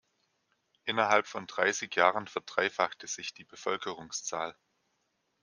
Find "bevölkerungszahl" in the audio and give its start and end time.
3.43-4.55